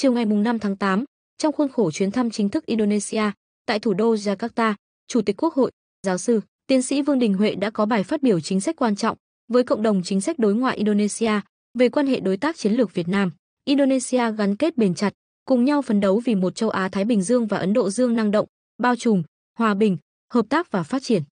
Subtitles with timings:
[0.00, 1.04] Chiều ngày 5 tháng 8,
[1.38, 3.22] trong khuôn khổ chuyến thăm chính thức Indonesia,
[3.66, 4.74] tại thủ đô Jakarta,
[5.08, 5.70] Chủ tịch Quốc hội,
[6.06, 8.96] giáo sư, tiến sĩ Vương Đình Huệ đã có bài phát biểu chính sách quan
[8.96, 9.16] trọng
[9.48, 11.40] với cộng đồng chính sách đối ngoại Indonesia
[11.78, 13.30] về quan hệ đối tác chiến lược Việt Nam.
[13.64, 15.12] Indonesia gắn kết bền chặt,
[15.44, 18.14] cùng nhau phấn đấu vì một châu Á Thái Bình Dương và Ấn Độ Dương
[18.14, 18.46] năng động,
[18.78, 19.22] bao trùm,
[19.58, 19.96] hòa bình,
[20.32, 21.22] hợp tác và phát triển.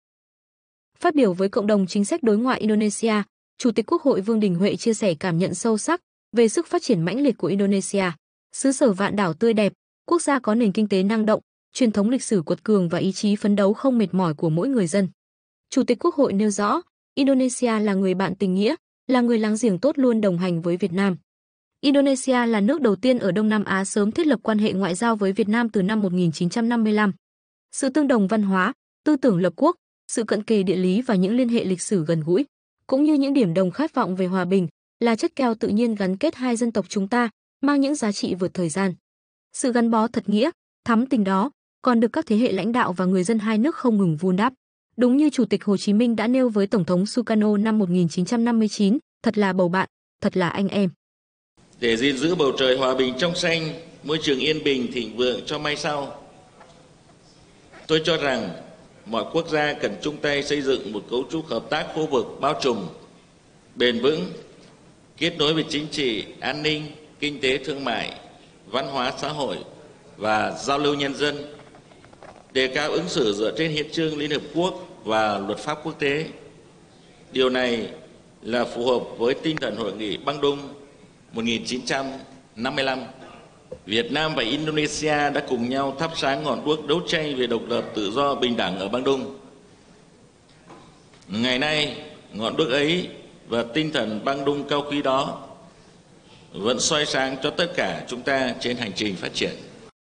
[0.99, 3.23] Phát biểu với cộng đồng chính sách đối ngoại Indonesia,
[3.59, 6.01] Chủ tịch Quốc hội Vương Đình Huệ chia sẻ cảm nhận sâu sắc
[6.37, 8.11] về sức phát triển mãnh liệt của Indonesia,
[8.55, 9.73] xứ sở vạn đảo tươi đẹp,
[10.07, 11.41] quốc gia có nền kinh tế năng động,
[11.73, 14.51] truyền thống lịch sử quật cường và ý chí phấn đấu không mệt mỏi của
[14.51, 15.09] mỗi người dân.
[15.71, 16.83] Chủ tịch Quốc hội nêu rõ,
[17.15, 18.75] Indonesia là người bạn tình nghĩa,
[19.07, 21.17] là người láng giềng tốt luôn đồng hành với Việt Nam.
[21.81, 24.95] Indonesia là nước đầu tiên ở Đông Nam Á sớm thiết lập quan hệ ngoại
[24.95, 27.13] giao với Việt Nam từ năm 1955.
[27.73, 28.73] Sự tương đồng văn hóa,
[29.05, 29.77] tư tưởng lập quốc,
[30.09, 32.47] sự cận kề địa lý và những liên hệ lịch sử gần gũi,
[32.87, 34.69] cũng như những điểm đồng khát vọng về hòa bình,
[35.01, 37.31] là chất keo tự nhiên gắn kết hai dân tộc chúng ta,
[37.67, 38.95] mang những giá trị vượt thời gian.
[39.53, 40.51] Sự gắn bó thật nghĩa,
[40.85, 41.51] thắm tình đó,
[41.83, 44.37] còn được các thế hệ lãnh đạo và người dân hai nước không ngừng vun
[44.37, 44.53] đắp.
[44.97, 48.99] Đúng như Chủ tịch Hồ Chí Minh đã nêu với Tổng thống Sukarno năm 1959,
[49.23, 49.89] thật là bầu bạn,
[50.21, 50.91] thật là anh em.
[51.81, 53.73] Để gìn giữ bầu trời hòa bình trong xanh,
[54.03, 56.23] môi trường yên bình thịnh vượng cho mai sau.
[57.87, 58.51] Tôi cho rằng
[59.07, 62.27] mọi quốc gia cần chung tay xây dựng một cấu trúc hợp tác khu vực
[62.41, 62.87] bao trùm,
[63.75, 64.33] bền vững,
[65.17, 66.83] kết nối về chính trị, an ninh,
[67.21, 68.13] kinh tế thương mại,
[68.67, 69.57] văn hóa xã hội
[70.17, 71.37] và giao lưu nhân dân,
[72.53, 75.99] đề cao ứng xử dựa trên hiến trương Liên Hợp Quốc và luật pháp quốc
[75.99, 76.27] tế.
[77.33, 77.89] Điều này
[78.43, 80.59] là phù hợp với tinh thần hội nghị băng đông
[81.33, 82.99] 1955.
[83.87, 87.63] Việt Nam và Indonesia đã cùng nhau thắp sáng ngọn đuốc đấu tranh về độc
[87.69, 89.39] lập tự do bình đẳng ở băng đông
[91.29, 91.97] Ngày nay,
[92.33, 93.09] ngọn đuốc ấy
[93.49, 95.41] và tinh thần băng đông cao quý đó
[96.55, 99.51] vẫn soi sáng cho tất cả chúng ta trên hành trình phát triển.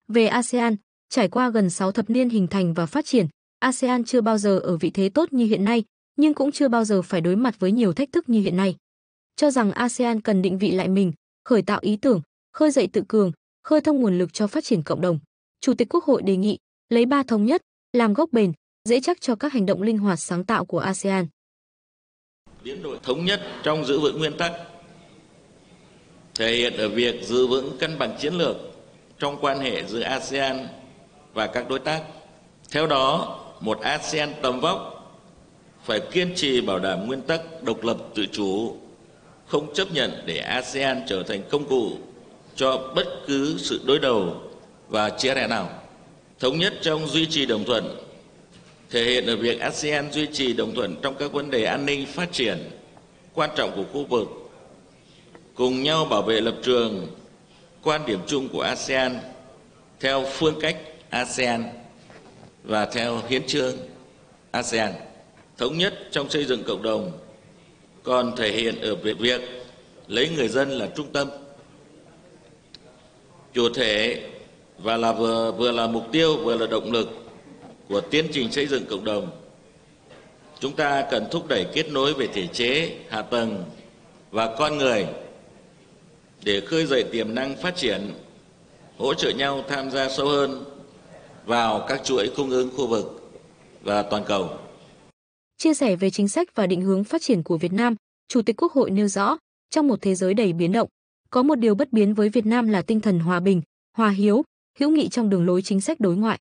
[0.08, 0.76] Về ASEAN,
[1.10, 3.28] trải qua gần 6 thập niên hình thành và phát triển,
[3.60, 5.84] ASEAN chưa bao giờ ở vị thế tốt như hiện nay,
[6.16, 8.76] nhưng cũng chưa bao giờ phải đối mặt với nhiều thách thức như hiện nay.
[9.36, 11.12] Cho rằng ASEAN cần định vị lại mình,
[11.46, 12.22] khởi tạo ý tưởng,
[12.54, 13.32] khơi dậy tự cường,
[13.64, 15.20] khơi thông nguồn lực cho phát triển cộng đồng.
[15.62, 16.58] Chủ tịch Quốc hội đề nghị
[16.90, 17.62] lấy ba thống nhất
[17.94, 18.54] làm gốc bền,
[18.90, 21.28] dễ chắc cho các hành động linh hoạt sáng tạo của ASEAN.
[22.64, 24.52] Biến đổi thống nhất trong giữ vững nguyên tắc
[26.40, 28.56] thể hiện ở việc giữ vững cân bằng chiến lược
[29.20, 30.68] trong quan hệ giữa ASEAN
[31.34, 32.02] và các đối tác.
[32.72, 34.96] Theo đó, một ASEAN tầm vóc
[35.86, 38.76] phải kiên trì bảo đảm nguyên tắc độc lập tự chủ,
[39.48, 41.92] không chấp nhận để ASEAN trở thành công cụ
[42.56, 44.42] cho bất cứ sự đối đầu
[44.88, 45.70] và chia rẽ nào.
[46.40, 47.96] Thống nhất trong duy trì đồng thuận
[48.90, 52.06] thể hiện ở việc ASEAN duy trì đồng thuận trong các vấn đề an ninh
[52.06, 52.58] phát triển
[53.34, 54.49] quan trọng của khu vực,
[55.60, 57.08] cùng nhau bảo vệ lập trường,
[57.84, 59.20] quan điểm chung của ASEAN
[60.00, 60.78] theo phương cách
[61.10, 61.64] ASEAN
[62.64, 63.74] và theo hiến trương
[64.52, 64.94] ASEAN.
[65.58, 67.12] Thống nhất trong xây dựng cộng đồng
[68.04, 69.42] còn thể hiện ở việc, việc
[70.08, 71.30] lấy người dân là trung tâm.
[73.54, 74.24] Chủ thể
[74.78, 77.10] và là vừa vừa là mục tiêu vừa là động lực
[77.90, 79.32] của tiến trình xây dựng cộng đồng.
[80.60, 83.64] Chúng ta cần thúc đẩy kết nối về thể chế, hạ tầng
[84.32, 85.06] và con người
[86.44, 88.14] để khơi dậy tiềm năng phát triển,
[88.98, 90.64] hỗ trợ nhau tham gia sâu hơn
[91.46, 93.32] vào các chuỗi cung ứng khu vực
[93.82, 94.50] và toàn cầu.
[95.58, 97.96] Chia sẻ về chính sách và định hướng phát triển của Việt Nam,
[98.28, 99.38] Chủ tịch Quốc hội nêu rõ,
[99.70, 100.90] trong một thế giới đầy biến động,
[101.30, 103.62] có một điều bất biến với Việt Nam là tinh thần hòa bình,
[103.98, 104.44] hòa hiếu,
[104.80, 106.40] hữu nghị trong đường lối chính sách đối ngoại.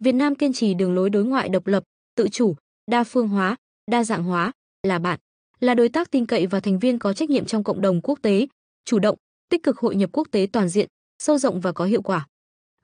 [0.00, 1.82] Việt Nam kiên trì đường lối đối ngoại độc lập,
[2.16, 2.54] tự chủ,
[2.86, 3.56] đa phương hóa,
[3.90, 4.52] đa dạng hóa,
[4.82, 5.18] là bạn,
[5.60, 8.18] là đối tác tin cậy và thành viên có trách nhiệm trong cộng đồng quốc
[8.22, 8.46] tế,
[8.84, 9.16] chủ động,
[9.50, 10.88] tích cực hội nhập quốc tế toàn diện,
[11.18, 12.26] sâu rộng và có hiệu quả.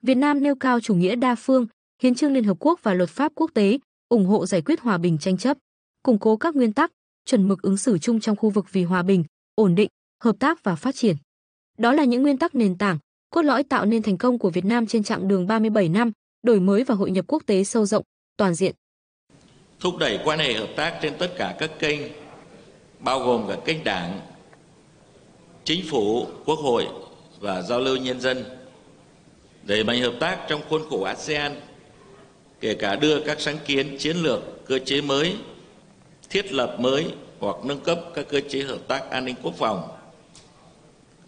[0.01, 1.67] Việt Nam nêu cao chủ nghĩa đa phương,
[2.01, 3.79] hiến trương Liên Hợp Quốc và luật pháp quốc tế,
[4.09, 5.57] ủng hộ giải quyết hòa bình tranh chấp,
[6.03, 6.91] củng cố các nguyên tắc,
[7.25, 9.23] chuẩn mực ứng xử chung trong khu vực vì hòa bình,
[9.55, 9.89] ổn định,
[10.23, 11.15] hợp tác và phát triển.
[11.77, 12.97] Đó là những nguyên tắc nền tảng,
[13.29, 16.11] cốt lõi tạo nên thành công của Việt Nam trên chặng đường 37 năm,
[16.43, 18.03] đổi mới và hội nhập quốc tế sâu rộng,
[18.37, 18.75] toàn diện.
[19.79, 22.01] Thúc đẩy quan hệ hợp tác trên tất cả các kênh,
[22.99, 24.19] bao gồm cả kênh đảng,
[25.67, 26.87] chính phủ, quốc hội
[27.39, 28.45] và giao lưu nhân dân
[29.63, 31.55] đẩy mạnh hợp tác trong khuôn khổ ASEAN,
[32.59, 35.35] kể cả đưa các sáng kiến chiến lược, cơ chế mới,
[36.29, 37.05] thiết lập mới
[37.39, 39.87] hoặc nâng cấp các cơ chế hợp tác an ninh quốc phòng,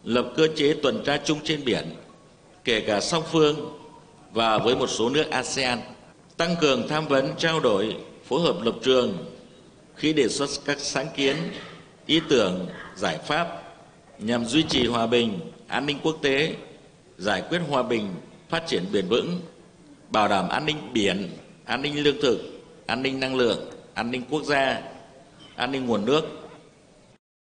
[0.04, 1.96] lập cơ chế tuần tra chung trên biển,
[2.64, 3.80] kể cả song phương
[4.32, 5.80] và với một số nước ASEAN,
[6.38, 7.96] tăng cường tham vấn, trao đổi,
[8.28, 9.18] phối hợp lập trường
[9.96, 11.36] khi đề xuất các sáng kiến,
[12.06, 13.69] ý tưởng, giải pháp
[14.20, 16.56] nhằm duy trì hòa bình, an ninh quốc tế
[17.18, 18.08] giải quyết hòa bình,
[18.50, 19.42] phát triển bền vững,
[20.10, 21.30] bảo đảm an ninh biển,
[21.66, 22.40] an ninh lương thực,
[22.86, 24.82] an ninh năng lượng, an ninh quốc gia,
[25.56, 26.22] an ninh nguồn nước.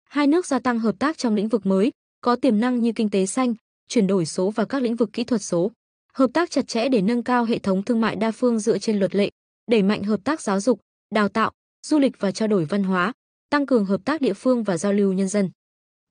[0.03, 3.09] Hai nước gia tăng hợp tác trong lĩnh vực mới, có tiềm năng như kinh
[3.09, 3.53] tế xanh,
[3.87, 5.71] chuyển đổi số và các lĩnh vực kỹ thuật số.
[6.13, 8.99] Hợp tác chặt chẽ để nâng cao hệ thống thương mại đa phương dựa trên
[8.99, 9.29] luật lệ,
[9.71, 10.79] đẩy mạnh hợp tác giáo dục,
[11.11, 11.51] đào tạo,
[11.87, 13.13] du lịch và trao đổi văn hóa,
[13.49, 15.49] tăng cường hợp tác địa phương và giao lưu nhân dân.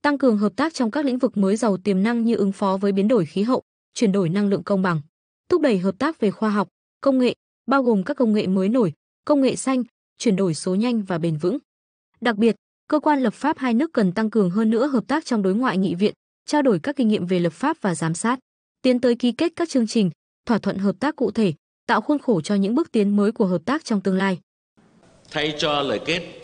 [0.02, 2.76] Tăng cường hợp tác trong các lĩnh vực mới giàu tiềm năng như ứng phó
[2.76, 3.62] với biến đổi khí hậu,
[3.94, 5.00] chuyển đổi năng lượng công bằng,
[5.49, 6.69] thúc đẩy hợp tác về khoa học,
[7.00, 7.34] công nghệ,
[7.66, 8.93] bao gồm các công nghệ mới nổi,
[9.25, 9.82] công nghệ xanh,
[10.19, 11.58] chuyển đổi số nhanh và bền vững.
[12.20, 12.56] Đặc biệt,
[12.88, 15.54] cơ quan lập pháp hai nước cần tăng cường hơn nữa hợp tác trong đối
[15.54, 16.14] ngoại nghị viện,
[16.46, 18.38] trao đổi các kinh nghiệm về lập pháp và giám sát,
[18.82, 20.10] tiến tới ký kết các chương trình,
[20.46, 21.52] thỏa thuận hợp tác cụ thể,
[21.87, 24.38] tạo khuôn khổ cho những bước tiến mới của hợp tác trong tương lai.
[25.31, 26.42] Thay cho lời kết,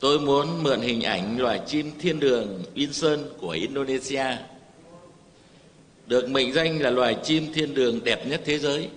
[0.00, 4.26] tôi muốn mượn hình ảnh loài chim thiên đường Winson của Indonesia,
[6.06, 8.88] được mệnh danh là loài chim thiên đường đẹp nhất thế giới.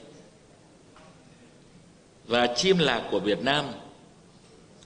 [2.27, 3.65] Và chim lạc của Việt Nam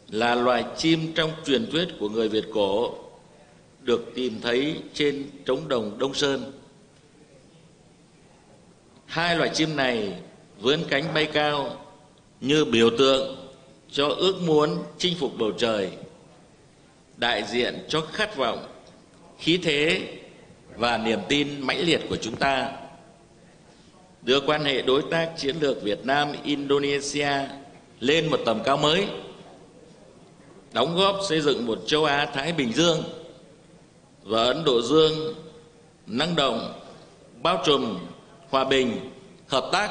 [0.10, 2.96] là loài chim trong truyền thuyết của người Việt cổ
[3.82, 6.52] được tìm thấy trên trống đồng Đông Sơn.
[9.06, 10.14] Hai loài chim này
[10.62, 11.86] vươn cánh bay cao
[12.42, 13.36] như biểu tượng
[13.92, 15.92] cho ước muốn chinh phục bầu trời,
[17.18, 18.68] đại diện cho khát vọng,
[19.40, 20.08] khí thế
[20.76, 22.72] và niềm tin mãnh liệt của chúng ta
[24.22, 27.32] đưa quan hệ đối tác chiến lược Việt Nam Indonesia
[28.00, 29.08] lên một tầm cao mới
[30.74, 33.04] đóng góp xây dựng một châu Á Thái Bình Dương
[34.24, 35.36] và Ấn Độ Dương
[36.08, 36.82] năng động,
[37.44, 38.00] bao trùm,
[38.50, 39.12] hòa bình,
[39.48, 39.90] hợp tác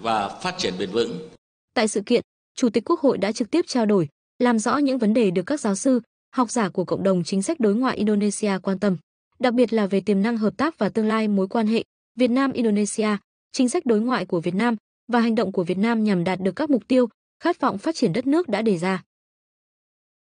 [0.00, 1.28] và phát triển bền vững.
[1.74, 2.22] Tại sự kiện,
[2.54, 5.42] Chủ tịch Quốc hội đã trực tiếp trao đổi, làm rõ những vấn đề được
[5.46, 6.00] các giáo sư,
[6.38, 8.96] học giả của cộng đồng chính sách đối ngoại Indonesia quan tâm,
[9.38, 11.84] đặc biệt là về tiềm năng hợp tác và tương lai mối quan hệ
[12.16, 13.08] Việt Nam Indonesia,
[13.52, 14.76] chính sách đối ngoại của Việt Nam
[15.12, 17.08] và hành động của Việt Nam nhằm đạt được các mục tiêu,
[17.42, 19.02] khát vọng phát triển đất nước đã đề ra.